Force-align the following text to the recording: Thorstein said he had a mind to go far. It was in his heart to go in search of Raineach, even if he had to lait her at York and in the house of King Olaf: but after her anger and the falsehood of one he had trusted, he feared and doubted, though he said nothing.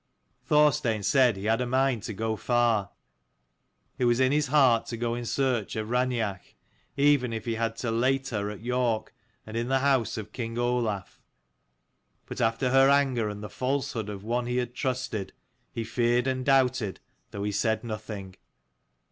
Thorstein 0.43 1.03
said 1.03 1.37
he 1.37 1.45
had 1.45 1.61
a 1.61 1.67
mind 1.67 2.01
to 2.09 2.13
go 2.13 2.35
far. 2.35 2.89
It 3.99 4.05
was 4.05 4.19
in 4.19 4.31
his 4.31 4.47
heart 4.47 4.87
to 4.87 4.97
go 4.97 5.13
in 5.13 5.27
search 5.27 5.75
of 5.75 5.89
Raineach, 5.91 6.55
even 6.97 7.31
if 7.31 7.45
he 7.45 7.53
had 7.53 7.75
to 7.75 7.91
lait 7.91 8.29
her 8.29 8.49
at 8.49 8.61
York 8.61 9.13
and 9.45 9.55
in 9.55 9.67
the 9.67 9.77
house 9.77 10.17
of 10.17 10.31
King 10.31 10.57
Olaf: 10.57 11.21
but 12.25 12.41
after 12.41 12.71
her 12.71 12.89
anger 12.89 13.29
and 13.29 13.43
the 13.43 13.47
falsehood 13.47 14.09
of 14.09 14.23
one 14.23 14.47
he 14.47 14.57
had 14.57 14.73
trusted, 14.73 15.33
he 15.71 15.83
feared 15.83 16.25
and 16.25 16.45
doubted, 16.47 16.99
though 17.29 17.43
he 17.43 17.51
said 17.51 17.83
nothing. 17.83 18.33